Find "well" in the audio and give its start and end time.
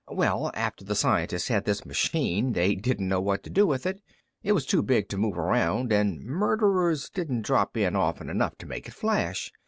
0.09-0.49